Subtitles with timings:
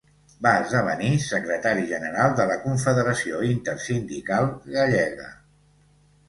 [0.43, 5.29] Va esdevenir secretari general de la Confederació Intersindical Gallega.